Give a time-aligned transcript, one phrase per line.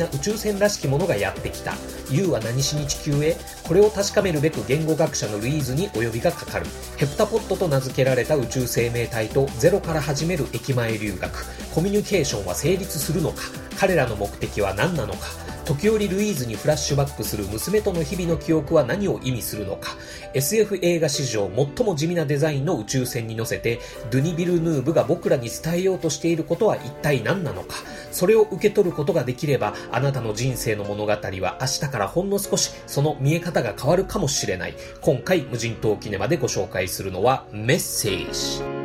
[0.00, 1.74] な宇宙船らしきものがやってきた。
[2.10, 3.36] U は何しに地球へ？
[3.62, 6.66] これを確かめるべく言語学者のルイーズにお呼びがかかる。
[6.96, 11.46] ヘプタポットと名付けられた宇宙生命体とゼロから始める駅前留学。
[11.72, 13.42] コミュニケーションは成立するのか？
[13.78, 15.28] 彼らの目的は何なのか？
[15.70, 19.92] 時折ルイーズにフラッシュバックする娘との日々の記憶は何を意味するのか。
[20.34, 23.78] SF 映画史上最も地味なデザインの宇宙船に乗せて
[24.10, 27.76] ドゥニ・ビルヌーブが僕らに伝えようとしていることは一体何なのか。
[28.10, 34.74] それを受け取ることができればあなたの人生の物語は明日からほんの少しその見え方が変わるかもしれない。
[35.00, 38.79] 今回無人島キネマでご紹介するのはメッセージ。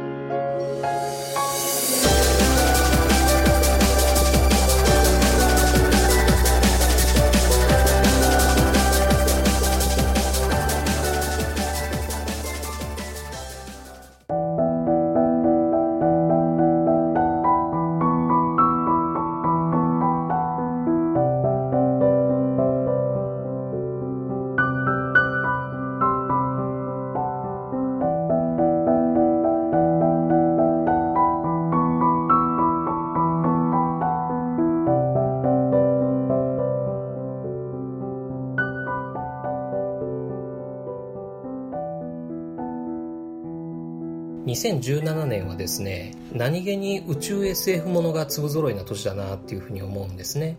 [44.73, 50.57] 2017年はですね何気に宇宙 SF ものが粒揃いな年だなっていうふうに思うんですね。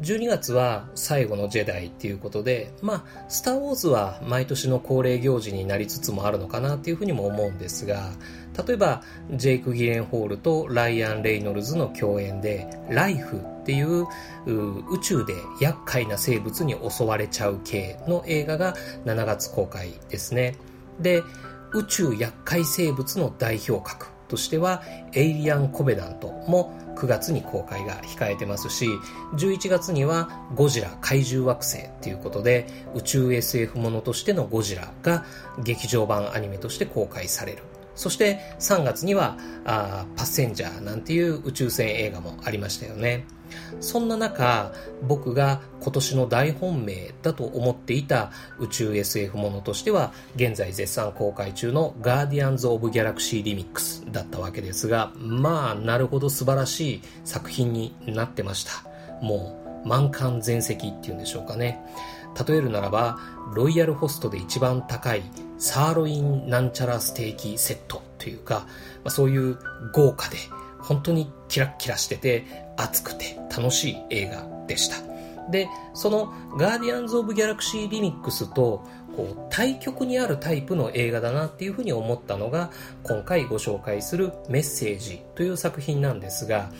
[0.00, 8.10] 12月は最後のジェダイっていうことでまあスター・ウォーズは毎年の恒例行事になりつつもあるのかなっていうふうにも思うんですが
[8.66, 14.06] 例えばジェイク・ギレンホールとライアン・レイノルズの共演で「ライフ」っていう
[14.46, 20.56] う宇宙で厄介な生物に襲われちゃう系の映画が7月公開ですね。
[21.00, 21.22] で
[21.74, 28.86] 宇宙厄介生物の代表格としてはエイリアン・コベダントも9月に公開が控えてますし
[29.34, 35.24] 11月にはゴジラ怪獣惑星ということで宇宙 SF ものとしてのゴジラが
[35.62, 37.62] 劇場版アニメとして公開される。
[37.94, 43.26] そして3月にはあパッセンジャーなんていう宇宙船映画もありましたよね。
[43.80, 44.72] そんな中
[45.02, 58.72] 僕が今年の大本命だと思っていた宇宙 SF ものとしては現在絶賛公開中のガーディアンズ・オブ・ギャラクシー・リミックスだったわけですがまあなるほど素晴らしい作品になってました。
[59.20, 61.80] もう満館全席っていうんでしょうかね。
[62.48, 63.18] 例えるならば
[63.54, 65.22] ロイヤルホストで一番高い
[65.62, 69.56] サーロインなんちゃらステーキセットというか、まあ、そういう
[69.92, 70.36] 豪華で
[70.80, 72.44] 本当にキラッキラしてて
[72.76, 74.96] 熱くて楽しい映画でした。
[75.52, 78.84] でそのガーディアンズ・オブ・ギャラクシー・リミックスと
[79.16, 82.70] こう対極にあるタイプの映画だなっていうふうに思ったのが
[83.04, 86.70] 今回ご紹介する「メッセージ」という作品なんですが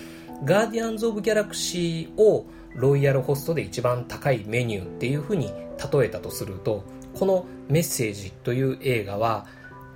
[0.44, 5.53] ガーディアンズ・オブ・ギャラクシーをロイヤルホストで一番高いメニューっていうふうに
[5.92, 6.84] 例えたとすると
[7.15, 9.47] この「メッセージ」という映画は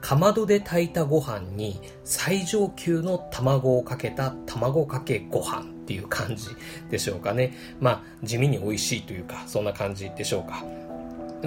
[0.00, 6.48] かまどで炊いたご飯に最上級の卵をかけた卵かけご飯っていう感じ
[6.90, 7.54] でしょうかね。
[7.80, 10.64] まあ地味に美味しいというかそんな感じでしょうか。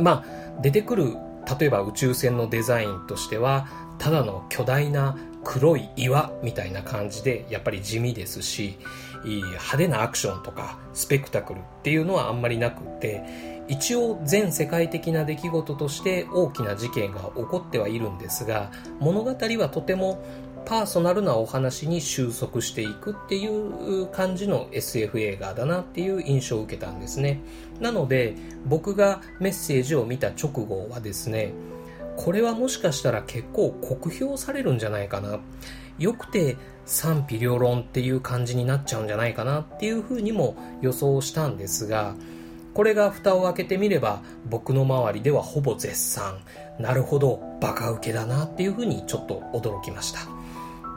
[0.02, 1.16] まあ出てくる
[1.60, 8.78] 例えば宇宙船のデザインとしてはただの巨大な黒い岩みたいな感じでやっぱり地味ですし
[9.24, 20.24] 派手なアクションとかスペクタクルっていうのはあんまりなくて一応全世界的な出来事として大きな事件が起こってはいるんですが物語はとても
[20.66, 27.42] パーソナルなお話に収束していくっていう感じの SF 映画だなっていう印象を受けたんですね。
[27.80, 28.36] なので
[28.66, 31.54] 僕がメッセージを見た直後はですね
[32.18, 35.40] これはもしかしたら結構酷評されるんじゃないかな。
[35.98, 42.16] よくて賛否両論っていう感じになっちゃうんじゃないかなっていうふうにも予想したんですが
[42.74, 46.40] これが蓋を開けてみれば僕の周りではほぼ絶賛。
[46.80, 50.22] なるほどバカウケだなっていうふうにちょっと驚きました。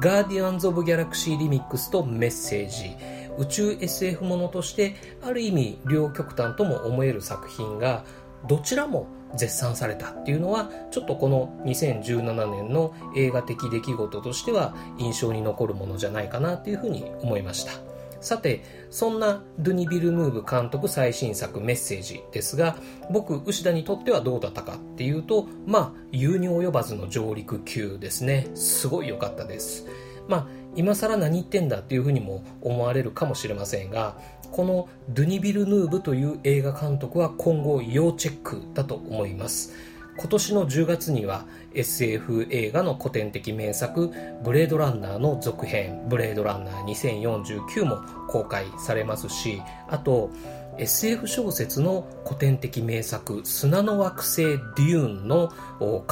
[0.00, 2.96] ガーディアンズ・オブ・ギャラクシー・リミックスとメッセージ。
[3.38, 8.04] 宇宙 SF ものとしてある意味両極端とも思える作品が
[8.46, 17.91] どちらも絶賛されたっていうのはちょっとこの2017年の映画的出来事としては印象に残るものじゃないかなっていうふうに思いました。
[18.22, 22.76] さて、そんなドゥニ・ビルヌーブ監督最新作メッセージですが、
[23.10, 28.46] 僕、牛田にとってはどうだったかっていうと、まあ、有に及ばずの上陸級ですね。
[28.54, 29.86] すごい良かったです。
[30.28, 30.46] まあ、
[30.76, 34.16] 今更何言ってんだっていうふうにも思われるかもしれませんが、
[34.52, 39.74] このドゥニ・ビルヌーブという映画監督は今後要チェックだと思います。
[40.16, 44.10] 今年の10月には SF 映画の古典的名作
[44.42, 46.02] ブレードランナーの続編。
[46.08, 50.30] ブレードランナー2049も公開されますしあと
[50.78, 55.52] SF 小説の古典的名作砂の惑星デューンの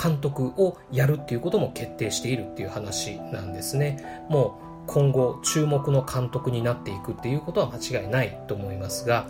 [0.00, 4.24] 監督をやるっていうことも決定しているっていう話なんですね。
[4.28, 9.28] もう今後注目の監督になっていくっていうことは間違いないと思いますが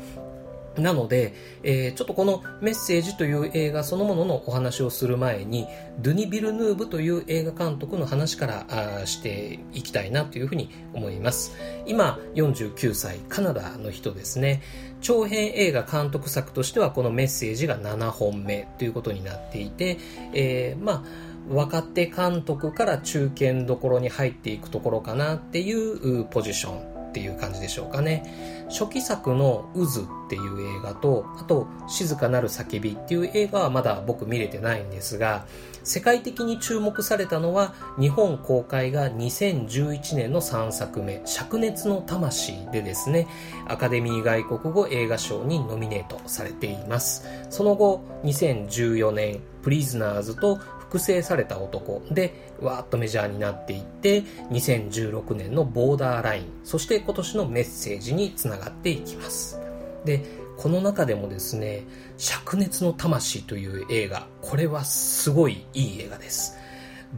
[0.76, 5.66] なので、えー、ちょっとこのメッセージという映画そのもののお話をする前に、
[5.98, 8.66] ドゥニ・ビルヌーブという映画監督の話から
[9.02, 11.56] あしていきたいなというふうに思います。
[11.86, 14.62] 今、49歳、カナダの人ですね。
[15.00, 19.98] 長編映画監督作としてはこのメッセージが7本目ということになっていて、
[20.34, 28.66] えー、まあ、若手監督から中堅どころに入っていくところかなっていうポジションっていう感じでしょうかね。
[28.70, 35.44] 初期作の渦っていう映画と、あと静かなる叫びっていう映画はまだ僕見れてないんですが、
[35.82, 43.26] 世界的に注目されたのは日本公開が2011年の3作目、灼熱の魂でですね、
[43.66, 47.26] アカデミー外国語映画賞にノミネートされています。
[47.50, 50.58] その後、2014年、プリズナーズと
[50.90, 52.02] 複製された男。
[52.10, 56.44] でわーっとメジャーになっていって2016年のボーダーライン。
[56.64, 59.60] そして今年のメッセージにつながっていきます。
[60.04, 60.24] で
[60.56, 61.84] この中でもですね
[62.18, 64.26] 「灼熱の魂」という映画。
[64.42, 66.56] これはすごいいい映画です。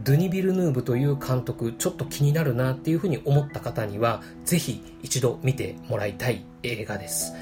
[0.03, 7.33] ドゥニ・ビルヌーブという監督ちょっと気になるなっていうふうに思った方にはぜひ一度見てもらいたい映画です。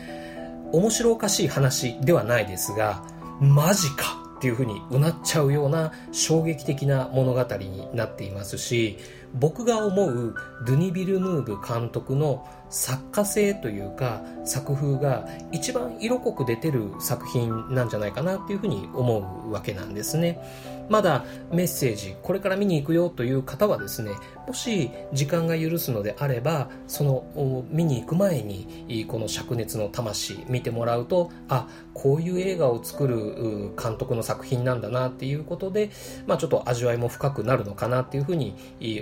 [0.71, 3.03] 面白おかしい話ではないですが
[3.41, 4.20] マジか。
[4.41, 8.97] っていうふうにうなっちゃうような衝撃的な物語になっていますし
[9.35, 10.33] 僕が思う
[10.65, 20.41] ドゥニ・ビルヌーブ監督の作家性というか作風が一番色濃く出てる作品なんじゃないかなっていうふうに思うわけなんですね。
[20.89, 24.11] まだメッセージこれから見に行くよという方はですね
[24.45, 35.91] もし時間が許すのであればその見に行く前にこの灼熱の魂見てもらうとあこういう映画を作る監督の作品なんだなっていうことで、
[36.27, 38.53] まあ、ちょっと味わいも深くなるのかなっていうふうに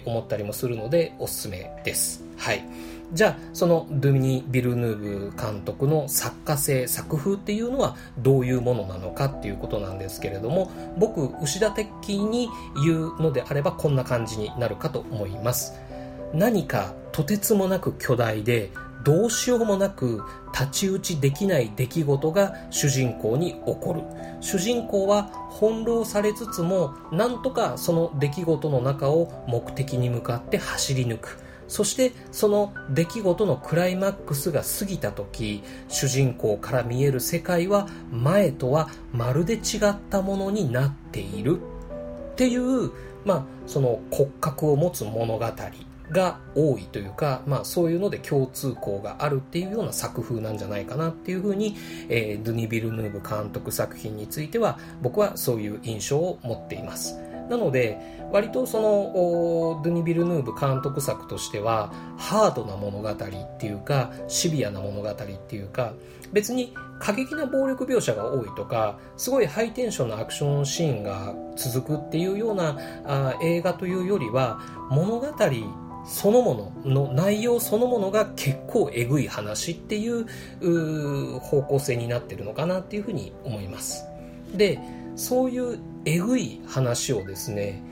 [0.06, 2.24] 思ったりもするのでおすすめです。
[2.38, 2.63] はい。
[3.12, 12.50] じゃあそのドゥミニ・ビルヌーブ監督の作家性作風っていうのはどういうものなのかっていうことなんですけれども僕牛田的に
[12.86, 15.74] 言うのであればこんな感じになるかと思います。
[16.34, 18.70] 何かとてつもなく巨大で
[19.04, 20.22] どうしようもなく
[20.52, 24.02] 太刀打ちできない出来事が主人公に起こる。
[24.42, 31.40] 主人公は翻弄されつつもなんとかその出来事の中を目的に向かって走り抜く。
[31.69, 42.92] そしてその出来事のクライマックスが過ぎた時主人公から見える世界は前とはまるで違ったものになっているっていう、
[43.23, 45.45] まあ、その骨格を持つ物語
[46.11, 51.76] が多いというか、まあ、そういうので共通項があるっていうような作風なんじゃないかなっていうふうに、
[52.09, 57.29] えー、ドゥニ・ビルヌーブ監督作品については僕はそういう印象を持っています。
[57.50, 57.98] なので、
[58.32, 63.16] 割とその、ドゥニ・ビルヌーブ監督作としては、ハードな物語っ
[63.58, 65.94] ていうか、シビアな物語っていうか、
[66.32, 74.60] 別に過激な暴力描写が多いとか、すごいハイテンションなアクションシーンが続くっていうようなあ映画というよりは、
[74.92, 75.28] 物語
[76.06, 84.06] そのものの内容そのものが結構えぐい話っていう方向性になってるのかなっていうふうに思います。
[84.56, 84.80] で、
[85.16, 87.83] そういうえぐい話をですね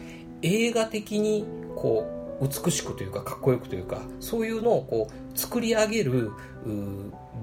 [0.41, 1.45] 映画的に
[1.75, 6.31] こう美しくというかかっこよくというかそういうのをこう作り上げる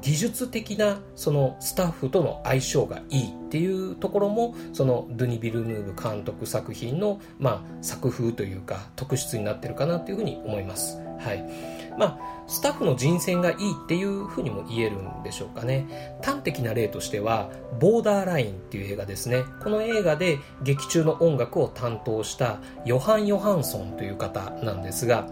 [0.03, 10.99] 技術的なそのスタッフとの相性がいいっていうところもそのドゥニ・ビルヌーブ監督作品の、まあ、作風というか特質になってるかなというふうに思います。
[11.21, 16.19] はいまあ、スタッフの人選がいいっていうふうにも言えるんでしょうかね。
[16.23, 19.45] 端的な例としては、ボーダーラインっていう映画ですね。
[19.63, 25.29] この映画で劇中の音楽を担当したヨハン・ヨハンソンという方なんですが、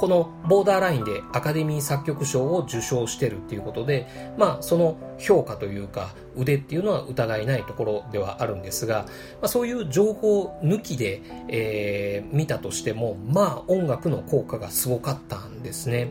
[0.00, 9.10] このボーダーラインでアカデミー作曲賞を受賞してるっていうことで、まあ、その評価というか腕っていうのは疑いないところではあるんですが、ま
[9.42, 16.10] あ、そういう情報抜きで、えー、見たとしても、まあ、音楽の効果がすごかったんですね。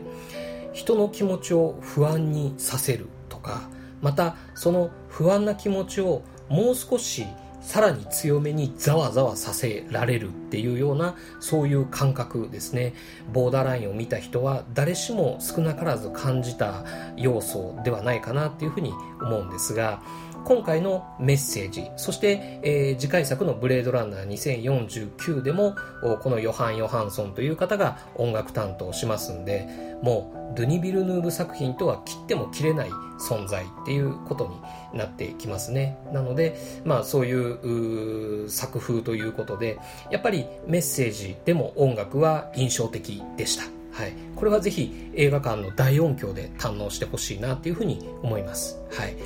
[0.72, 3.68] 人の気持ちを不安にさせるとか
[4.02, 7.26] またその不安な気持ちをもう少し
[7.70, 12.94] さらに強めにざわざわさせられるっていうようなそういう感覚ですね。
[13.32, 16.84] ボーダーラインを見た人は誰しも少なからず感じた
[17.16, 20.02] 要素ではないかなっていうふうに思うんですが
[20.44, 25.76] 今回のメッセージ、そして、えー、次回作のブレードランナー2049でも、
[26.22, 29.68] このヨハン・ヨハンソンという方が音楽担当しますんで、
[30.02, 34.48] もう、ドゥニ・ビルヌーブ作品とは切っても切れない存在っていうこと
[34.92, 35.98] になってきますね。
[36.12, 39.78] なので、まあそういう作風ということで、
[40.10, 43.79] やっぱりメッセージでも音楽は印象的でした。
[43.92, 44.12] はい。
[44.36, 48.78] これはぜひ映画館の大音響で堪能してほしいなっていうふうに思います。
[48.92, 49.16] はい。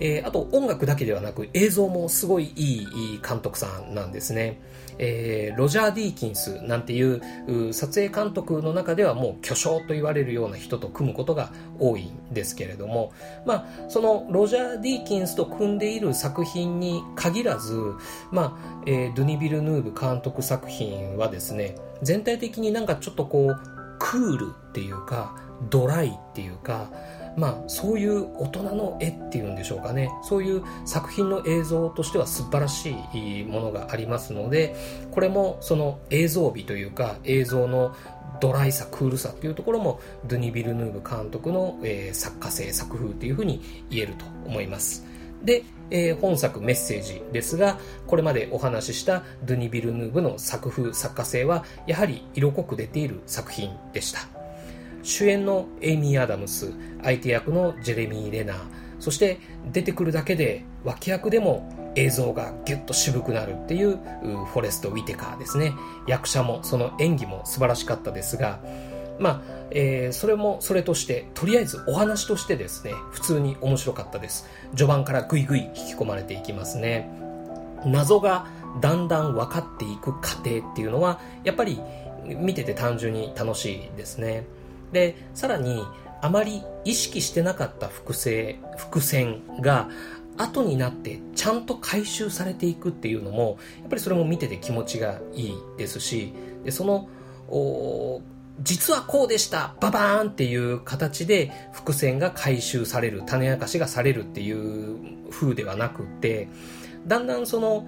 [0.00, 4.58] えー、あと音楽だけではなく映像もすごいいい監督さんなんですね。
[5.02, 13.12] えー、ロジャー・ディーキンスなんていう撮影監督の中ではもう巨匠と言われるような人と組むことが多いんですけれども、
[13.46, 17.78] まあ、そのロジャー・ディーキンスと組んでいる作品に限らず、
[18.30, 25.36] まあえー、ドゥニ・ビルヌーブ監督作品はですね全体的になんかちょっとこうクールっていうか
[25.70, 26.90] ドライっていうか
[27.36, 30.10] まあ、そういう大人の絵っていうんでしょうかね。
[30.22, 34.74] そういう作品の映像としては素晴らしいものがありますので
[35.12, 37.94] これもその映像美というか映像の
[38.40, 45.06] ドライさクールさっていうところもドゥニ・ビルヌーブ監督の、えー、作家性作風っていうふうに言えると思います。
[45.42, 54.20] で、えー、本作メッセージですがこれまでお話ししたドゥニ・ビルヌーブの作風作家性はやはり色濃く出ている作品でした。
[55.02, 58.58] 主演のエイミー・アダムス相手役のジェレミー・レナー
[58.98, 59.38] そして
[59.72, 65.72] 出てくるだけで脇役でも映像がギュッと渋くなるっていうフォレスト・ウィテカーですね。
[66.06, 68.60] 役者もその演技も素晴らしかったですが
[69.20, 74.48] まあ、えー、それもそれとしてとりあえずお話としてですね普通に面白かったです。
[74.70, 77.08] 序盤からグイグイ引き込まれていきますね。
[77.84, 78.46] 謎が
[78.80, 81.80] だんだん分かっていく過程っていうのはやっぱり
[82.24, 84.46] 見てて単純に楽しいですね。
[84.92, 85.84] でさらに
[86.22, 89.88] あまり意識してなかった複製伏線が
[90.36, 96.32] 後になってちゃんと回収されていくっていうのもやっぱりそれも見てて気持ちがいいですし
[96.64, 97.08] でその
[98.62, 99.74] 実はこうでした。
[99.80, 106.48] ババーンっていう形で伏線が回収される種明かしがされるっていう風ではなくて
[107.06, 107.86] だんだんその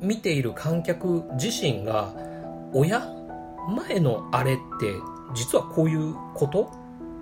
[0.00, 2.14] 見ている観客自身が
[2.72, 3.00] 親
[3.68, 4.94] 前のあれって
[5.34, 6.70] 実はこういうこと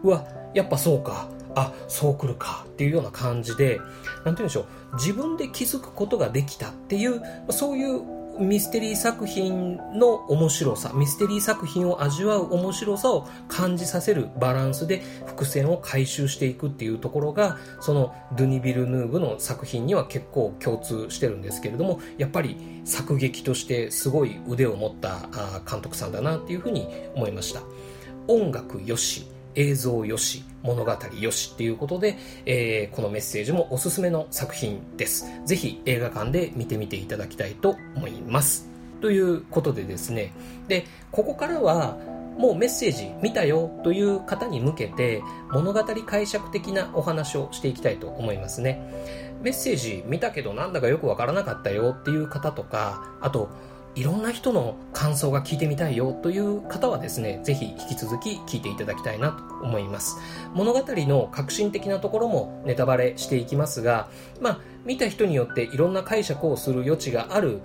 [0.06, 1.28] はやっぱそうか。
[1.54, 3.88] あそうくるかっていうような感じで何て
[4.24, 4.60] 言うんでしょ
[4.92, 4.96] う。
[4.96, 7.20] 自分で気づくことができたっていう
[7.50, 8.00] そういう
[8.38, 25.28] ミステリー作品の面白さミステリー作品を味わう面白さを感じさせるバランスで伏線を回収していくっていうところがそのドゥニ・ビルヌーブの作品には結構共通してるんですけれどもやっぱり作劇としてすごい腕を持った
[25.68, 27.62] 監督さんだなっていうふうに思いました。
[28.28, 29.37] 音楽よし。
[29.54, 35.26] 映像よし物語よしっていうことで、えー、このメッセージもおすすめの作品です。
[35.44, 38.68] ぜひ映画館で見てみていただきたいと思います。
[39.00, 40.32] ということでですね、
[40.66, 41.96] で、ここからは
[42.38, 48.80] もうメッセージ見たよという方に向けて物語解釈的なお話をしていきたいと思いますね。
[49.42, 53.48] メッセージ見たけどなんだかよくわからなかったよっていう方とか、あと
[53.98, 60.18] いろんな人の感想が聞いてみたいよという方はですね、ぜひ引き続き聞いていただきたいなと思います。
[60.54, 64.08] 物語の革新的なところもネタバレしていきますが、
[64.40, 67.60] まあ、見た人によっていろんな解釈をする余地がある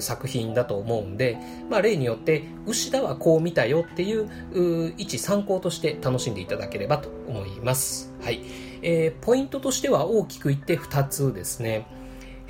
[0.00, 1.36] 作品だと思うんで、
[1.68, 8.14] まあ、例によって牛田はこう見たよっていう一参考として楽しんでいただければと思います。
[8.22, 8.44] はい。
[8.82, 11.86] えー、ポイントとしては大きく言って2つですね。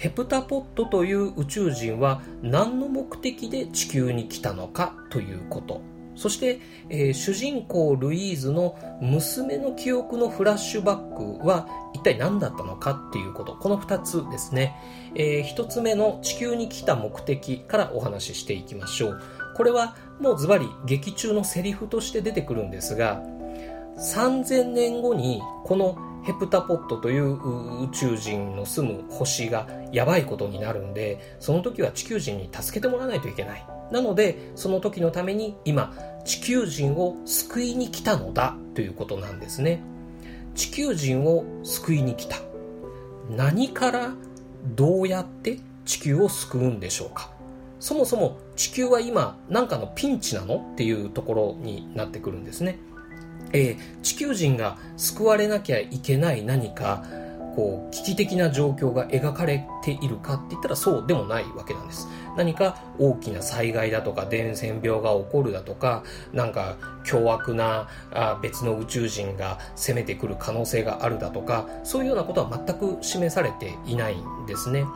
[0.02, 5.80] ヘプタポットという宇宙人は何の目的で地球に来たのかということ。
[6.16, 13.54] そして、えー、主人公ルイーズの娘の記憶のフラッシュバックは一体何だったのかっていうこと。
[13.54, 14.74] この2つですね、
[15.14, 19.20] えー、1つ目の地球に来た目的からお話ししていきましょう。
[19.54, 23.22] これはもうズバリ劇中のセリフとして出てくるんですが
[23.98, 27.34] 3000年後にこのヘプタポットという
[27.84, 33.66] 宇宙人の住む星がやばいことになるんで、その時は地球人に助けてもらわないといけない。
[33.90, 39.82] なので、その時のために今、地球人を救いに来たのだということなんですね。
[40.54, 42.36] 地球人を救いに来た。
[43.30, 44.14] 何から
[44.76, 47.30] どうやって地球を救うんでしょうか
[47.80, 52.78] そもそも地球は今何かのピンチなのっていうところになってくるんですね。
[53.52, 57.04] えー、地球人が救われなきゃいけない何か
[57.54, 62.08] こう危機的な状況が描かれているかって言ったらそうでもないわけなんです。
[62.36, 74.86] 何か大きな災害だとか伝染病が起こるだとかなんか凶悪なあ別の宇宙人が攻めてくる可能性があるだとかそういうようなことは全く示されていないんですね。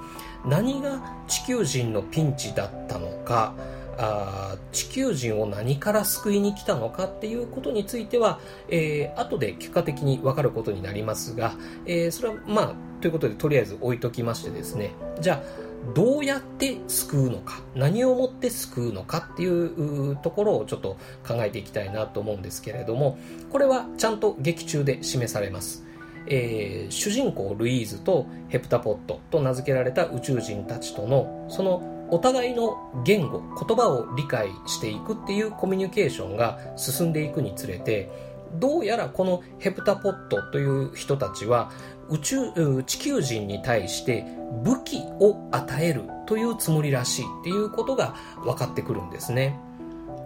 [0.47, 3.55] 何が地球人のピンチだったのか
[3.99, 11.55] あ地球人を何から救いに来たのかっていうことについては、えー、後で結果的に分かることになりますが、
[11.87, 14.93] えー、それはまあということでとりあえず置いときましてですね。
[15.21, 23.19] じゃあどうやって救うのか何をもって救うのかっていうところをちょっと考えていきたいなと思うんですけれども
[23.51, 25.85] これはちゃんと劇中で示されます。
[26.29, 38.11] えー、主人公ルイーズとヘプタポットと名付けられた宇宙人たちとのそのお互いの言語言葉を理解していくっていうコミュニケーションが進んでいくにつれて
[38.55, 41.71] どうやらこのヘプタポットという人たちは
[42.09, 44.25] 宇宙地球人に対して
[44.63, 49.59] 武器を与えるというつもりらしいっていうことが分かってくるんですね。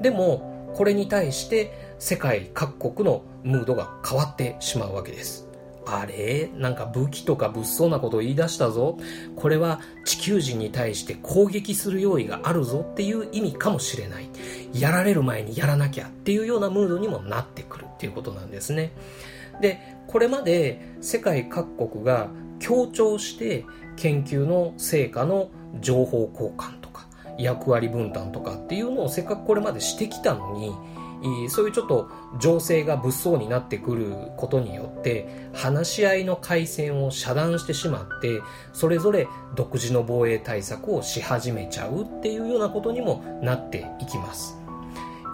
[0.02, 5.49] でもこれに対して世界各国のムードが変わってしまうわけです。
[5.98, 6.50] あれ？
[6.56, 8.98] なんか武器とか物騒なことを言い出したぞ。
[9.36, 14.28] これは地球人に対して攻撃する用意があるぞっていう意味かもしれない。
[14.72, 18.92] やられる前にやらなきゃっていうようなムードにもなってくるっていうことなんですね。
[19.60, 22.28] で、これまで世界各国が
[22.58, 23.64] 協調して
[23.96, 27.06] 研究の成果の情報交換とか
[27.38, 30.74] 役割分担とかっていうのをせっかくこれまでしてきたのに
[31.48, 32.08] そういうちょっと
[32.38, 38.40] 情勢が物騒になってくることによって話し合いの回線を遮断してしまって
[38.72, 44.56] それぞれ独自の防衛対策をし始めちゃうっていうようなことにもなっていきます。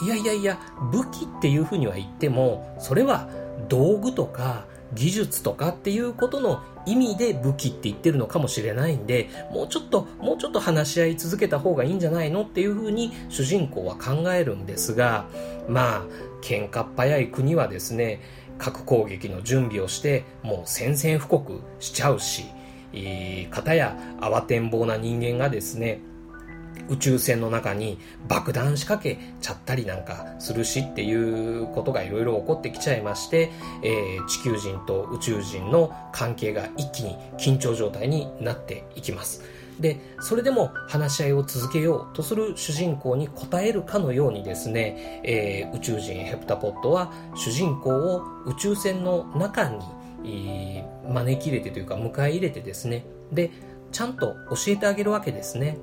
[0.02, 0.58] いやいやいや
[0.92, 3.30] 武器っていうふうには言ってもそれは
[3.68, 15.26] 道具とか技術とかっていうことの意味で武器って言ってるのかもしれないんでもうちょっともうちょっと話し合い続けた方がいいんじゃないのっていうふうに主人公は考えるんですが
[15.68, 16.02] まあ
[16.42, 18.20] 喧嘩っ早い国はですね
[18.58, 22.46] 核攻撃の準備をしてもう宣戦布告しちゃうし
[22.92, 26.00] えー、かたや慌てんぼうな人間がですね
[26.88, 33.50] 宇宙船の中に爆弾仕掛けちゃったりなんかするしっていうことがいろいろ起こってきちゃいまして、
[33.82, 39.42] えー、地球人と宇宙人の関係が一気に緊張状態になっていきます。
[39.80, 49.84] で、それでも話し合いを続けようとする主人公に応えるかのようにですね、えー、宇宙人ヘプタポットは主人公を宇宙船の中に、
[51.08, 53.50] 招き入れてというか迎え入れてですね、で、
[53.92, 55.76] ちゃんと教えてあげるわけですね。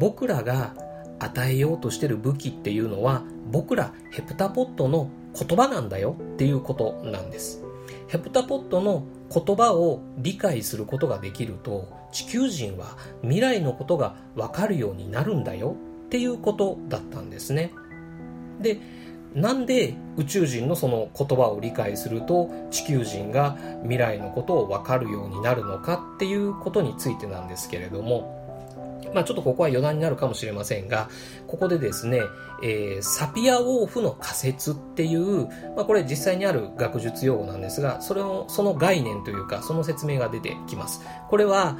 [0.00, 0.74] 僕らが
[1.18, 7.62] 与えようとしてる武器っていうのは僕らヘプタポットの言葉なんだよっていうことなんです。
[8.08, 17.72] ヘプタポットの言葉を理解することができると地球人は未来のことが分かるようになるんだよっていうことだったんですね。
[18.60, 18.80] で
[19.34, 28.39] なんで宇宙人のその言葉を理解すると地球人が未来のことを分かるようになるのかっていうことについてなんですけれども
[29.14, 31.08] まあちょっとここは余談になるかもしれませんが、
[31.46, 32.22] ここでですね、
[32.62, 35.46] えー、サピアウォーフの仮説っていう、
[35.76, 41.00] まあこれ実際にある学術用語なんですが、それを、その概念というか、その説明が出てきます。
[41.28, 41.78] これは、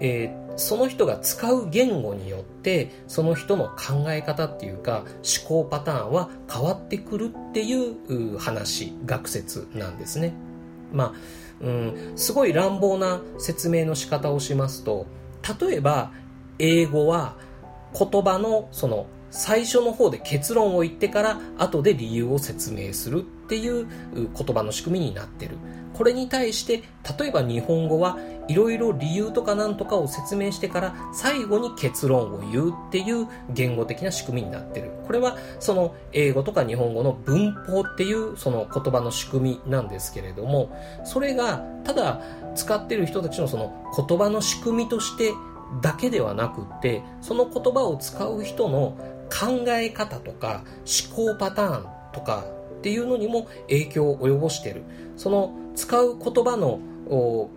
[0.00, 10.34] えー、その人が使う言語によってその人の考え方っていうか思考パターンは変わってくるっていう話学説なんですね
[10.92, 11.12] まあ
[11.60, 15.06] うんすごい乱暴な説明の仕方をしますと
[15.60, 16.12] 例えば
[16.62, 17.34] 英語は
[17.92, 25.56] 言葉のその最初の方で結論を言ってから後で理由を説明するっていう言葉の仕組みになってる。
[25.94, 26.82] これに対して
[27.18, 34.92] 例えば日本語はいろいろ理由とかなんとかを説明してから最後に結論を言うっていう言語的な仕組みになってる。
[35.06, 42.20] これはその英語とか日本語の文法っていうその言葉の仕組みなんですけれどもそれがただ
[42.54, 45.32] 使ってる人たちのその言葉の仕組みとして
[45.80, 48.96] だけではなくってその言葉を使う人の
[49.30, 50.64] 考え方とか
[51.08, 52.44] 思考パターンとか
[52.78, 54.82] っていうのにも影響を及ぼしている
[55.16, 56.80] その使う言葉の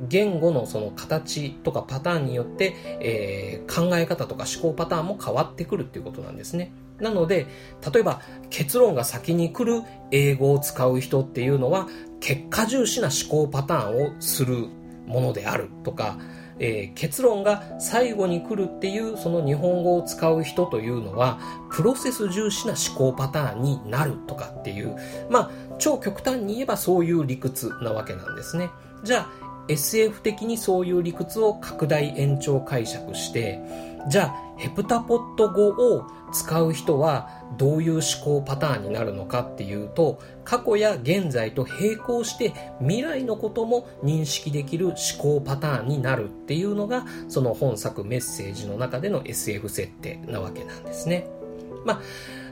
[0.01, 6.71] 言語のその形とかパターンによって、えー、考え方とか思考パターンも変わってくるっていうことなんですね。
[6.99, 7.45] なので、
[7.93, 11.87] 例えば結論が先に来る英語を使う人っていうのは
[12.19, 14.67] 結果重視な思考パターンをする
[15.05, 16.17] ものであるとか、
[16.59, 21.39] えー、結論が最後に来るっていうその日本語を使う人というのは
[21.71, 24.95] プロセス重視な思考パターンになるとかっていう
[25.29, 28.69] まあ超極端に言えばそういう理屈なわけなんですね。
[29.03, 33.59] じゃあ SF 的にそういう理屈を拡大延長解釈して
[34.07, 51.27] じゃあヘプタポット語を使う人はどういう思考パターンになるのかっていうと過去や現在と並行して未来のことも認識できる思考パターンになるっていうのがその本作メッセージの中での SF 設定なわけなんですね。
[51.85, 52.01] まあ、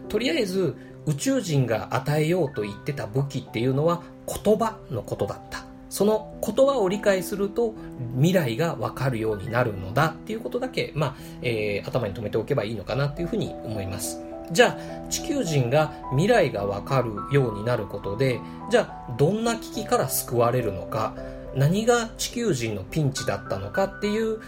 [0.10, 5.73] とりあえず宇宙人が与えようと言ってた武器っていうのは言葉のことだった。
[5.94, 7.76] その言葉を理解すると
[8.16, 14.20] 未来がわかるようになるのだっていうことだけ、まあ、えー、頭に留めておけばいいのかなっていうふうに思います。
[14.52, 21.14] じゃあ、地球人が未来がわかるようになることで、じゃあ、どんな危機から救われるのか、
[21.54, 24.40] 何が地球人のピンチだったのかっていう、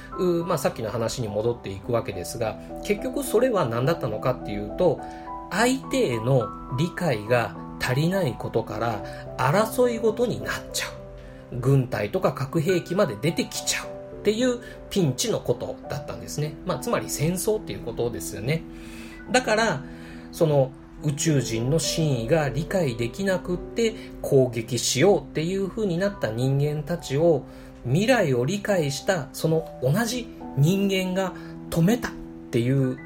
[0.46, 5.00] まあ、さっきの話に戻っていくわけですが、結局それは何だったのかっていうと、
[5.52, 6.48] 相手への
[6.80, 9.04] 理解が足りないことから
[9.38, 11.05] 争いごとになっちゃう。
[11.54, 16.56] 軍隊とか核兵器まで出てきちゃうっていうピンチのことだったんですね。
[16.66, 18.64] まあ、つまり戦争っていうことですよね。
[19.32, 19.84] だから、
[20.32, 20.72] その
[21.04, 27.46] 宇宙人の真意が理解できなくって攻撃しようっていう風になった人間たちを
[27.86, 30.28] 未来を理解したその同じ
[30.58, 31.34] 人間が
[31.70, 32.12] 止めたっ
[32.52, 32.98] ていう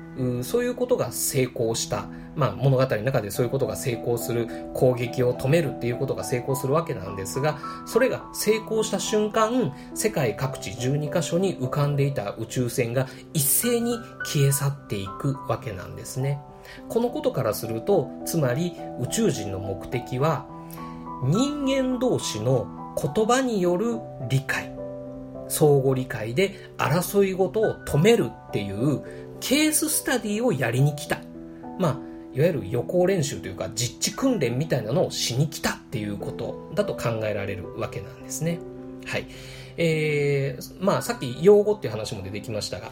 [0.43, 16.39] そういうことが成功したまあ、物語の中でそういうことが成功する攻撃を止めるっていうことが成功するわけなんですがそれが成功した瞬間世界各地12カ所に浮かんでいた宇宙船が一斉に消え去っていくわけなんですね。
[16.87, 20.45] このことからするとつまり宇宙人の目的は
[21.23, 24.71] 人間同士の言葉による理解
[25.47, 29.01] 相互理解で争い事を止めるっていう
[29.39, 31.19] ケーススタディをやりに来た。
[31.79, 38.59] まあいわゆる予行練習というか実地訓練みたいなのをしに来たっていうことだと考えられるわけなんですね。
[39.05, 39.27] はい。
[39.77, 42.91] えー、まあさっき用語っていう話も出てきましたが、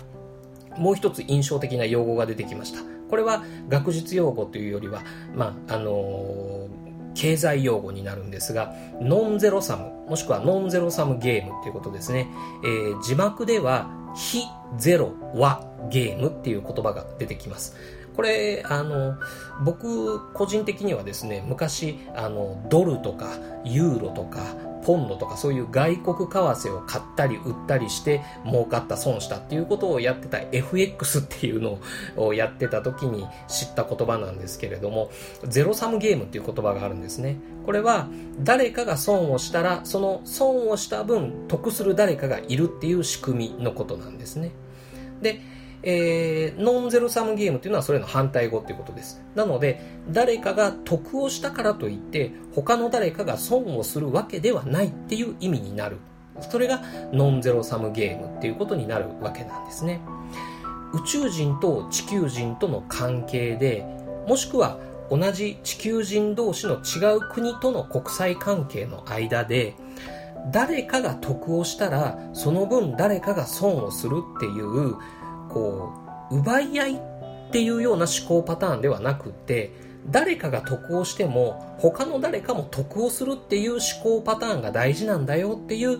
[0.77, 2.79] もう一つ印象的な用語が出てきました。
[3.09, 5.01] これは学術用語というよりは、
[5.33, 12.27] まあ、あのー、経済用語になるんですが、ノンゼロサム、もしくはノンゼロサムゲームっていうことですね。
[12.63, 14.41] えー、字幕では、非
[14.77, 17.75] ゼロはゲームっていう言葉が出てきます。
[18.17, 19.15] これ、あの、
[19.63, 23.29] 僕、個人的にはですね、昔、あの、ドルとか、
[23.63, 24.41] ユーロとか、
[24.87, 31.79] ポンドとかそういう外国為替を買ったり売ったりして儲かった損したっていうことをやってた FX っていうの
[32.15, 35.11] をやってた時に知った言葉なんですけれども
[35.43, 37.35] ゼロサムゲームっていう言葉があるんですね。
[37.65, 38.07] これは
[38.39, 44.51] 誰かが損をしたらその損をした分得する誰かがいるっていう仕組みのことなんですね。
[45.21, 45.41] で
[45.83, 49.21] えー、ノンゼロサムゲームっていうのはそれの反対語っていうことです。
[49.35, 55.97] なので、誰かが得をしたからといって、他の誰かが損をするわけではないっていう意味になる。
[56.41, 60.01] それがノンゼロサムゲームっていうことになるわけなんですね。
[60.93, 63.85] 宇宙人と地球人との関係で、
[64.27, 64.77] もしくは
[65.09, 69.75] 同じ地球人同士の違う国との国際関係の間で、
[70.51, 74.95] 誰かが得をしたら、その分誰かが損をするっていう
[75.49, 75.91] こ
[76.31, 79.71] う、奪い合いっていうような思考パターンではなくて、
[80.09, 85.99] 誰かが得をしても他の誰かも得をするっていう思考パターンが大事なんだよっていう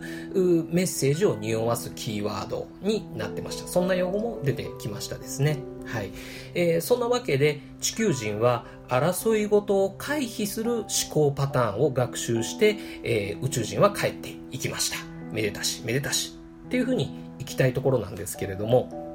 [0.72, 3.68] メッセージを匂わすキーワードになってました。
[3.68, 5.60] そんな用語も出てきましたですね。
[5.86, 6.12] はい。
[6.54, 14.98] えー、そんなわけで地球人は争い事を回避する思考パターンを学習して、えー、宇宙人は帰っていきました。
[15.34, 16.38] めでたし、めでたし。
[16.68, 19.07] っていうふうに行きたいところなんですけれども、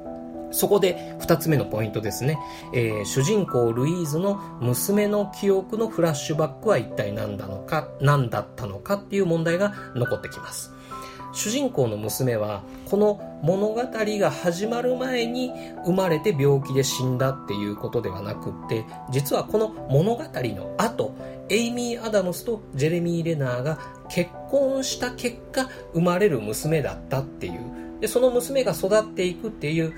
[0.53, 2.39] そこで二つ目のポイントですね、
[2.75, 10.73] えー、主人公ルイーズの娘の記憶のフラッシュバックは一体何だのか、何だったのかっていう問題が残ってきます。
[11.33, 15.51] 主人公の娘はこの物語が始まる前に
[15.85, 21.15] 生まれて病気で死んだっていうことではなくって実はこの物語の後
[21.49, 23.79] エイミー・アダムスとジェレミー・レナーが
[24.11, 29.95] 結婚した結果生まれる娘だったっていうでその娘が育っていくっていう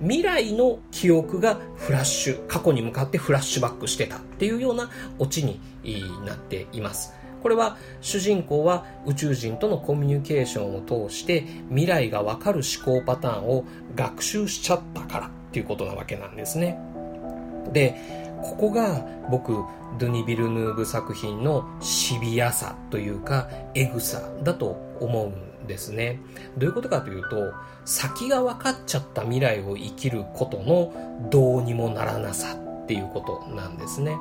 [0.00, 5.60] 未来の記憶がフラッシュ、過去に向かってフラッシュバックしてたっていうようなオチに
[6.24, 7.14] なっています。
[7.42, 13.64] これは主人公は宇宙人とのコミュニケーションを通して未来がわかる思考パターンを
[13.96, 16.78] 学習しちゃったからっていうことなわけなんですね。
[17.72, 17.96] で、
[18.42, 19.52] ここが僕、
[19.98, 26.20] ドゥニ・ビルヌーブ作品のシビアさというか、エグさだと思うんですね。
[26.56, 27.52] どういうことかというと、
[27.84, 30.92] 先が分かっちゃった未来を生きることの
[31.30, 34.16] どうにもならなさっていうことなんですね。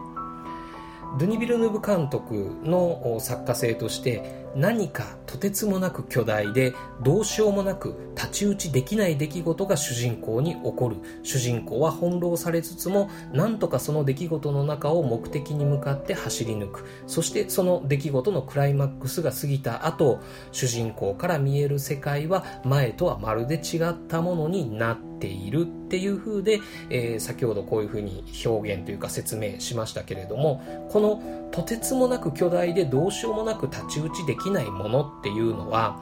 [1.18, 10.98] ドゥニ・ビルヌーブ監督の作家性として何かとてつもなく巨大でどうしようもなく太刀打ちできない出来事が主人公に起こる。
[11.24, 16.86] 主人公は翻弄されつつも何とかその出来事の中を目的に向かって走り抜く。
[17.08, 20.20] そしてその出来事のクライマックスが過ぎた後
[20.52, 26.60] 主人公から見える世界は前とはまるで違ったものになっているっていう風で、
[26.90, 36.00] えー、先ほどこういう風に表現というか説明しましたけれどもこのとてつもなく巨大でどうしようもなく太刀打ちできないものっていうのは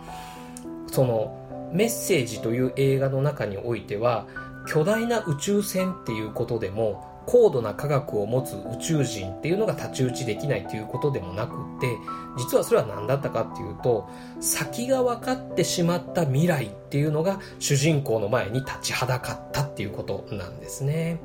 [0.88, 4.25] そのメッセージという映画の中においては
[4.67, 11.97] 巨大な宇宙船っていうことでも高度な科学を持つ宇宙人っていうのが太刀打ちできないということでもなくって
[12.38, 21.19] 実はそれは何だったかっていうと先が分かってしまった未来っていうのが主人公の前に立ちはだかったっていうことなんですね。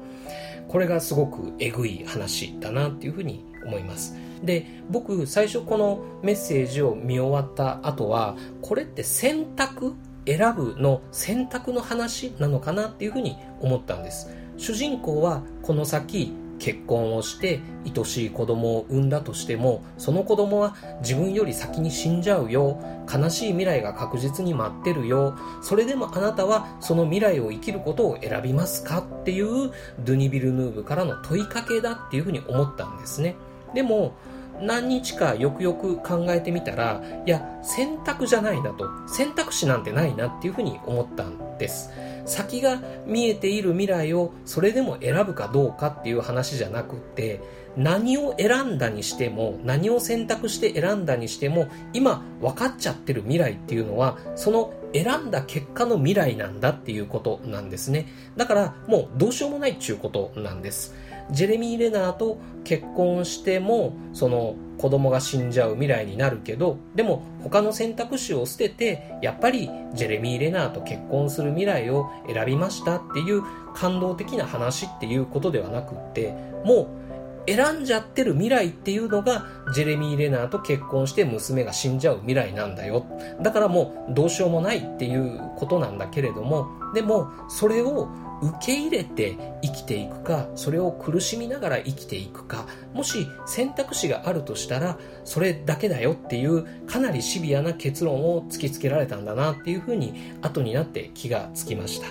[0.68, 4.16] これがすごくえぐい話だなっていうふうに思います。
[4.42, 9.94] で僕最初このメッセージを見終わった後はこれって選択
[10.26, 14.30] 選ぶの選択の話なのかなっていうふうに思ったんです。
[14.56, 22.78] 主人公はこの先結婚をして愛しい子供を産んだとしてもその子供は自分より先に死んじゃうよ。
[23.12, 25.36] 悲しい未来が確実に待ってるよ。
[25.60, 29.72] それでもあなたはその未来を生きることを選びますかっていう
[30.04, 33.34] ドゥニ・ビルヌーブからの問いかけだっていうふうに思ったんですね。
[33.74, 34.14] でも
[34.60, 38.88] 何日かよくよく考えてみたらいや選択じゃないなと。
[39.08, 41.90] 選択肢なんてないなっていうふうに思ったんです。
[42.24, 47.40] 先が見えている未来をそれでも選ぶかどうかっていう話じゃなくて
[47.76, 58.06] 何を選んだにしても何を選択して選んだにしても今分かっちゃってる未来っていうのはその選んだ結果の未来なんだっていうことなんですね
[58.36, 60.94] だからもうどうしようもないっていうことなんです
[61.32, 73.42] ジェレミー・レナーと結婚してもその子供が死んじゃう未来になるけどでも他の選択肢を捨ててやっぱりジェレミー・レナーと結婚する未来を選びましたっていう
[73.74, 77.02] 感動的な話っていうことではなくってもう
[77.46, 83.04] 選んじゃってる未来っていうのがジェレミー・レナーと結婚して娘が死んじゃう未来なんだよ。
[83.40, 88.08] だからもうどうしようもないっていうことなんだけれどもでもそれを
[88.42, 102.08] 受け入れて生きていくかそれを苦しみながら生きていくかもし選択肢があるとしたらそれだけだよっていうかなりシビアな結論を突きつけられたんだなっていうふうに後になって気がつきました。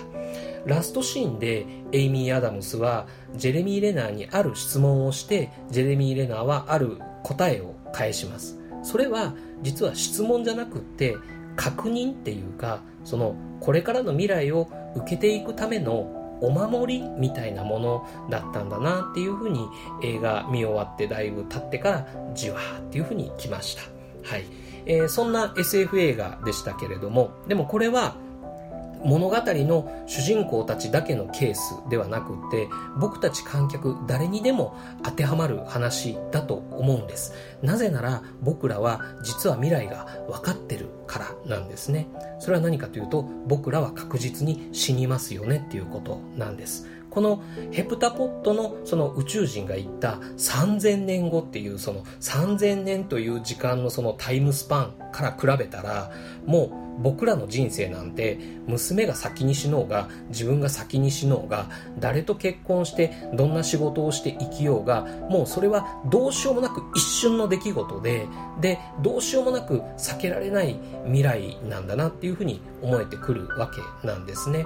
[0.64, 8.58] ラストシーンでエイミー・アダムスはジェレミー・レナーにある質問をしてジェレミー・レナーはある答えを返します。
[8.84, 11.16] それは実は質問じゃなくって
[11.56, 19.66] 確認っていうかそのこれからの未来を受けていくためのお守りみたいなものだったんだなっていうふうに
[20.02, 23.82] 映画見終わってだいぶ経ってからじわーっていうふうに来ました。
[24.28, 24.44] はい。
[24.84, 28.16] えー、そんな SF 映画でしたけれども、でもこれは
[29.04, 37.34] 物語の主人公たちだけのケースではなくて僕たち観客誰にでも当てはまる話だと思うんです。
[37.62, 42.08] なぜなら僕らは実は未来が分かってるからなんですね。
[42.38, 46.88] それは何かというと僕らは確実に死にますよねっていうことなんです。
[47.12, 56.10] このヘプタポットのその宇宙人が言った3000年後っていうその3000年という時間のそのタイムスパンから比べたら
[56.46, 68.26] もう僕らの人生なんて娘が先に死のうが自分が先に死のうが誰と結婚してどんな仕事をして生きようがもうそれはどうしようもなく一瞬の出来事で
[68.60, 74.64] でどうしようもなく避けられない未来なんだなっていうふうに思えてくるわけなんですね。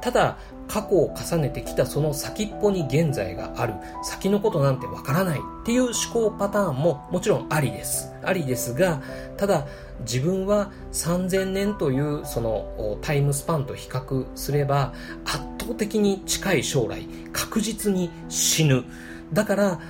[0.00, 3.74] ただ過去を重ねてきたその先っぽに現在がある。
[4.02, 8.12] 先のことなんてわからないっていう思考パターンももちろんありです。
[8.22, 9.00] ありですが
[9.36, 9.66] ただ
[10.00, 14.92] 自分は3000年というそのタイムスパンと比較すれば
[15.24, 18.84] 圧倒的に近い将来確実に死ぬ。
[19.32, 19.80] だから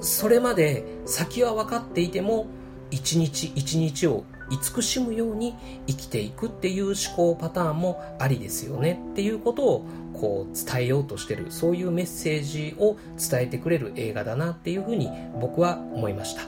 [0.00, 2.46] それまで先は分かっていても
[2.90, 5.54] 一日一日を慈しむように
[5.86, 9.00] 生きていくっていう思考パターンもありですよね。
[9.12, 11.46] っていうことをこう伝えようとしてる。
[11.50, 16.42] そういうメッセージを伝えてくれる映画だなっていうふうに僕は思いました。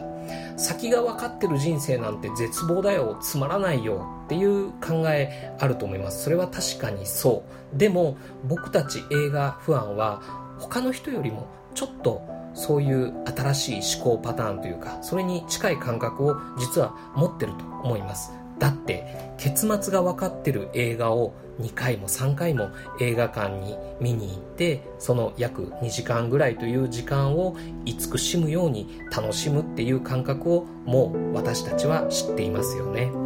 [0.57, 3.19] 先が分かってる人生なんて絶望だよ。
[3.21, 4.07] つまらないよ。
[4.27, 6.25] っていう考えあると思います。
[6.25, 7.79] それは確かにそう。
[7.79, 10.23] でも僕たち映画ファンは
[10.59, 33.26] 他の人よりもちょっとそういう新しい思考パターンというかそれに近い感覚を実は持ってると思いますだって結末が分かってる映画を2回も3回も映画館に見に行ってその約2時間ぐらいという時間を慈しむように楽しむっていう感覚をもう私たちは知っていますよね。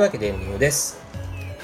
[0.00, 0.98] いうわけでエンディングです。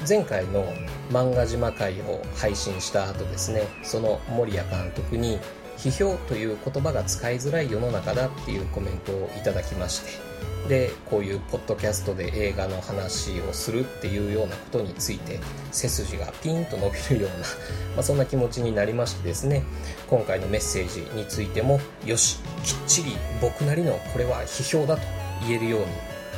[0.07, 0.63] 前回の
[1.09, 5.39] 漫画島会を配信した後ですねその守谷監督に
[5.75, 15.39] 批評という言葉が使いづらい世の中だっていうコメントをいただきましてでこういうポッドキャストで映画の話をするっていうようなことについて
[15.71, 17.45] 背筋がピンと伸びるような、
[17.97, 19.63] まあ、そんな気持ちになりましてですね
[20.07, 25.01] 今回のメッセージについてもよしきっちり僕なりのこれは批評だと
[25.47, 25.87] 言えるように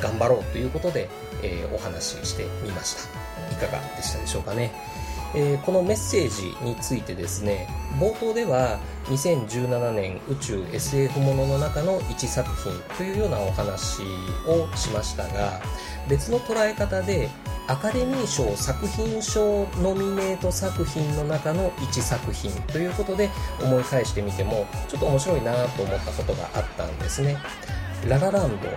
[0.00, 1.08] 頑張ろうということで、
[1.42, 4.72] えー、お話ししてみましたいかがでしたでしょうかね、
[5.34, 14.02] えー、このメッセージについてですね冒頭では2017年宇宙 SF ものの中の1作品というようなお話
[14.46, 15.60] をしましたが
[16.08, 17.28] 別の捉え方で
[17.70, 23.30] アカデミー賞作品賞ノミネート作品の中の1作品ということで
[23.62, 27.36] 思い返してみてもちょっと面白いなと思ったことがあったんですね。
[28.08, 28.68] ララランド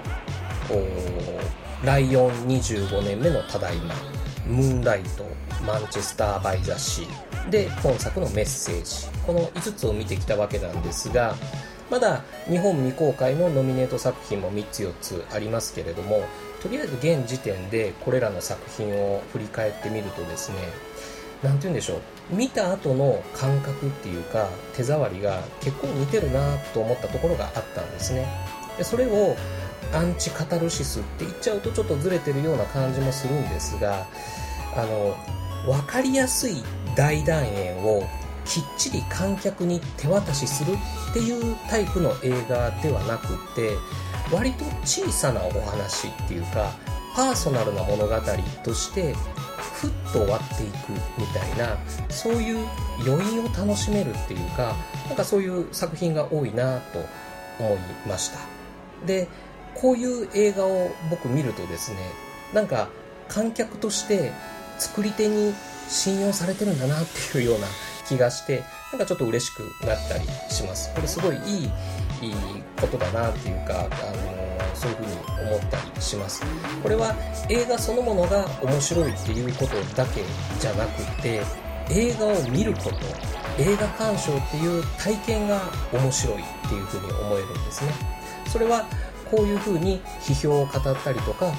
[1.83, 3.93] ライオン25年目のただいま。
[4.47, 5.25] ムーンライト
[5.67, 7.49] マンチェスター・バイ・ザ・シー。
[7.49, 9.09] で本作のメッセージ。
[9.27, 11.35] この5つを見てきたわけなんですが
[11.91, 16.23] まだ日本未公開のノミネート作品も3つ4つありますけれども
[16.61, 20.57] とりあえず現時点でこれらの作品を振り返ってみるとですね
[21.43, 21.95] 何て言うんでしょ
[22.31, 22.35] う。
[22.35, 28.25] 見た後の感覚っていうか手触りが結構似てるなと思ったところがあったんですね。
[28.77, 29.35] でそれを
[29.93, 34.07] アンチカタルシスって言っちゃうとちょっとずれてるような感じもするんですが
[34.75, 35.15] あの
[35.65, 36.63] 分かりやすい
[36.95, 38.03] 大団円を
[38.45, 40.73] きっちり観客に手渡しする
[41.11, 43.71] っていうタイプの映画ではなくて
[44.31, 46.73] 割と小さなお話っていうか
[47.15, 48.15] パーソナルな物語
[48.63, 51.77] としてふっと終わっていくみたいな
[52.09, 52.67] そういう
[53.05, 54.75] 余韻を楽しめるっていうか
[55.07, 56.99] なんかそういう作品が多いなと
[57.59, 57.77] 思い
[58.07, 58.39] ました。
[59.05, 59.27] で
[59.75, 61.97] こういう映画を僕見るとですね
[62.53, 62.89] なんか
[63.27, 64.31] 観客として
[64.77, 65.53] 作り手に
[65.87, 67.67] 信用されてるんだなっていうような
[68.07, 70.93] 気がしてなんかちょっと嬉しくなったりします。
[70.93, 71.63] これすごいい
[72.21, 72.35] いいい
[72.79, 73.89] ことだなっていうか、あの
[74.73, 76.41] そういうふうに思ったりします。
[76.81, 77.15] これは
[77.49, 80.21] 映画そのものが面白いっていうことだけ
[80.59, 81.41] じゃなくて
[81.89, 82.95] 映画を見ること
[83.57, 87.91] 映画鑑賞っていう体験が面白いっていうふうに思えるんですね。
[88.47, 88.85] それは
[89.35, 91.51] こういうふうに批評を語ったりとか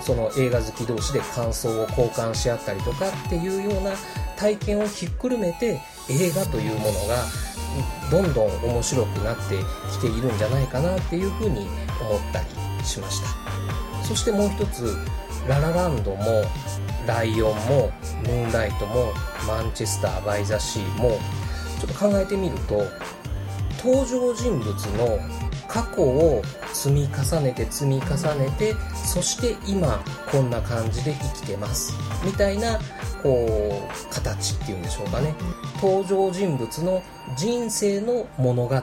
[0.00, 3.92] その映画好き同士で感想を交換し合ったりとかっていうような
[4.36, 7.24] 体験をひっくるめて映画というものが
[8.10, 9.42] どんどん面白くなって
[9.92, 11.68] きているんじゃないかなっていうふうに
[12.00, 13.28] 思ったりしました。
[14.02, 14.96] そしてもう一つ
[15.46, 16.42] ララランドも
[17.06, 19.12] ライオンもムーンライトも
[19.46, 21.20] マンチェスター・バイ・ザ・シーも
[21.78, 22.82] ちょっと考えてみると
[23.84, 25.39] 登場人物の
[25.70, 28.74] 過去を積み重ねて積み重ねて
[29.06, 30.02] そして今
[30.32, 31.94] こんな感じで生きてます。
[32.24, 32.80] みたいな
[33.22, 33.48] こ
[33.88, 35.34] う形っていうんでしょうかね。
[35.80, 37.02] 登場人物の
[37.36, 38.82] 人生の物語っ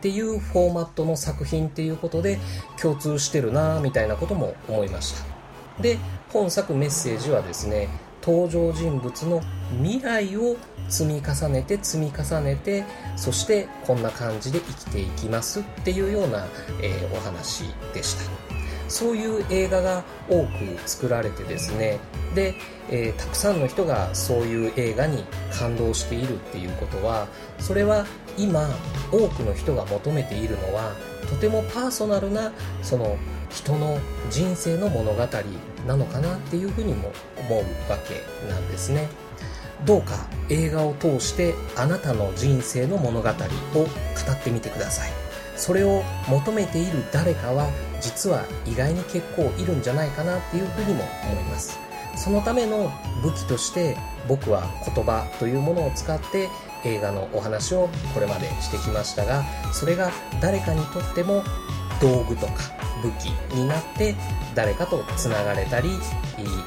[0.00, 2.38] ていうフォーマットの作品っていうことで
[2.80, 5.82] 共通してるなみたいなことも思いました。
[5.82, 5.98] で
[6.32, 7.88] 本作メッセージはですね
[8.22, 9.40] 登場人物の
[9.82, 10.56] 未来を
[10.88, 12.84] 積み重ねて積み重ねて
[13.16, 16.46] そしてこんな感じで生きていきますっていうような、
[16.82, 18.48] えー、お話でした。
[18.88, 21.98] そういう映画が多く作られてですね。
[22.34, 22.54] で、
[22.90, 27.26] えー、たくさんの人がそういう映画に感動しているっていうことは
[27.58, 28.06] それは
[28.36, 28.68] 今
[29.10, 30.92] 多くの人が求めているのは
[31.28, 32.52] とてもパーソナルな
[32.82, 33.16] その
[33.50, 33.98] 人の
[34.30, 35.26] 人生の物語
[35.88, 39.08] なのかなっていうふうにも思うわけなんですね。
[39.84, 43.34] どうか映画を通してあなたの人生の物語を語
[44.32, 45.10] ってみてください。
[45.56, 47.68] それを求めている誰かは
[48.00, 51.78] 実は意外に結構いるんじゃないかなっていうふうにも思います。
[52.16, 53.96] そのための武器として
[54.28, 54.64] 僕は
[54.94, 56.48] 言葉というものを使って
[56.84, 60.10] 映画のお話をこれまでしてきましたがそれが
[60.40, 61.44] 誰かにとっても
[62.00, 64.14] 道具とか武器になって
[64.54, 65.90] 誰かとつながれたり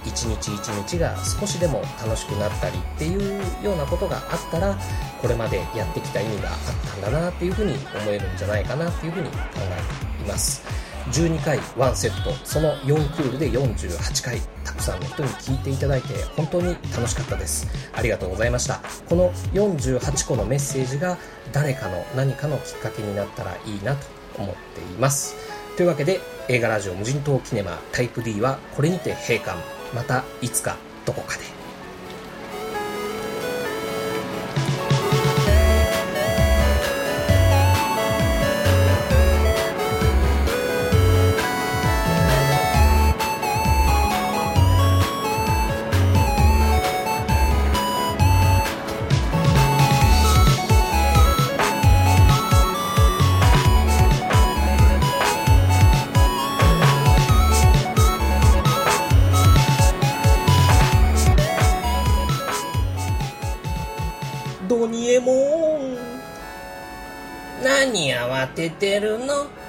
[0.05, 4.77] 一日一日が少しでも楽しくなったりっていうようなことがあったら
[5.21, 6.57] これまでやってきた意味があっ
[7.01, 10.63] たんだなっていうふうに思えるんじゃないかなっていうふうに考えています。
[11.11, 12.32] 12回1セット。
[12.45, 17.67] その4クールで48回たくさんの人に聞いていただいて本当に楽しかったです。
[17.93, 18.82] ありがとうございました。
[19.09, 21.17] この48個のメッセージが
[21.51, 24.05] 誰かの何かのきっかけになったらいいなと
[24.38, 25.36] 思っています。
[25.78, 26.19] というわけで
[26.49, 29.57] 映画ラジオ無人島キネマタイプ D はこれにて閉館。
[29.93, 31.61] またいつかどこかで。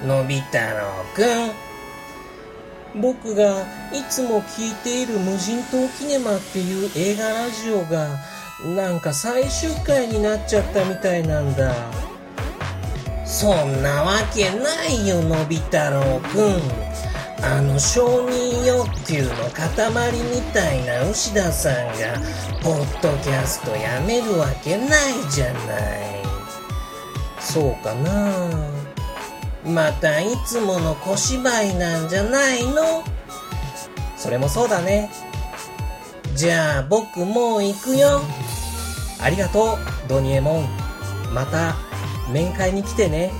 [0.03, 3.01] のび太郎くん。
[3.01, 8.19] 僕がいつも聞いている無人島キネマっていう映画ラジオが
[8.75, 11.73] なんか最終回になっちゃったみたいなんだ。
[13.25, 16.61] そんなわけないよのび太郎くん。
[17.45, 19.67] あの承認欲求の塊
[20.33, 22.19] みたいな牛田さんが
[22.61, 24.89] ポッドキャストやめるわけない
[25.29, 26.23] じゃない。
[27.39, 28.92] そうかな。
[29.65, 33.03] またいつもの小芝居なんじゃないの？
[34.17, 35.09] それもそうだね。
[36.35, 38.21] じゃあ僕もう行くよ。
[39.21, 40.67] ありがとうドニエモン。
[41.33, 41.75] また
[42.29, 43.31] 面会に来てね。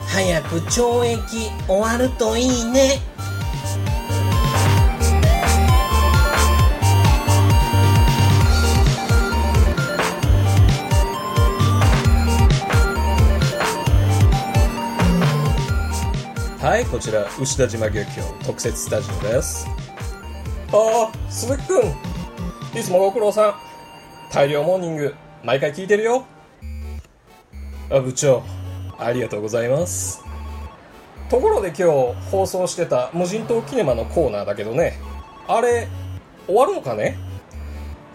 [0.00, 3.00] 早く懲役終わるといいね。
[16.78, 19.66] はいこちら牛田島漁協特設スタジオです。
[20.72, 22.78] ああ鈴木くん。
[22.78, 23.54] いつもご苦労さん。
[24.32, 25.12] 大量モーニング
[25.42, 26.24] 毎回聞いてるよ。
[27.90, 28.44] あ部長。
[28.96, 30.22] ありがとうございます。
[31.28, 35.00] ところで今日放送してた無人島キネマのコーナーだけどね。
[35.48, 35.88] あれ
[36.46, 37.18] 終わるのかね。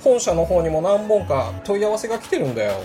[0.01, 2.79] 本社の方にも何本か問い合わせが来てるんだよ。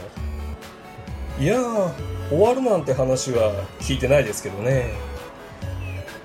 [1.38, 1.92] いやー
[2.30, 5.06] 終わるなんて話は聞いてないですけどね。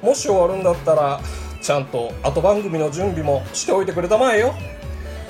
[0.04, 1.22] もし終わるんだったら
[1.62, 4.54] ちゃんと後番組の準備もしておいてくれたまえよ。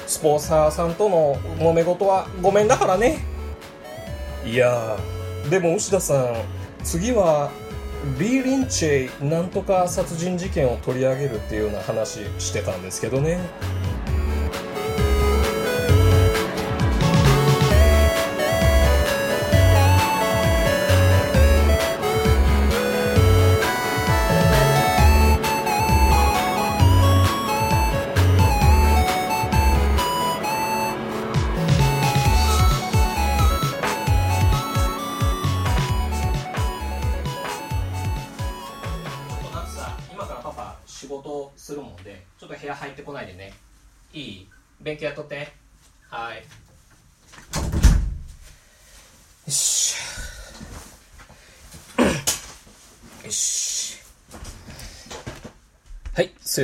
[0.08, 3.20] スポンサーさんとの揉め事はごめんだからね。
[4.44, 4.98] いや
[5.50, 6.36] でも牛田さん
[6.84, 7.52] 次は
[8.20, 13.40] リー・リンチェイなんとか殺人事件を取り上げるっていうような話してたんですけどね。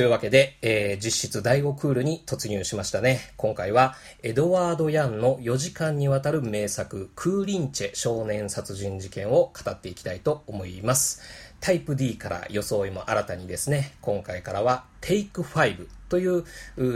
[0.00, 3.20] そういうわけで、えー実質第5クールに突入しましたね。
[3.36, 11.22] 今回は、エドワード・ヤンの4時間にわたる名作、クーリンチェ少年殺人事件を語っていきたいと思います。
[11.60, 16.44] タイプ D から装いも新たにですね、今回からは Take 5という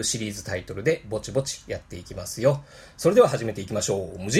[0.02, 2.64] シリーズタイトルでぼちぼちやっていきますよ。
[2.96, 4.18] それでは始めていきましょう。
[4.18, 4.30] 無